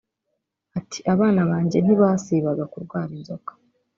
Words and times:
Ati 0.77 0.99
“Abana 1.13 1.41
banjye 1.49 1.77
ntibasibaga 1.81 2.63
ku 2.71 2.77
rwara 2.85 3.11
inzoka 3.17 3.51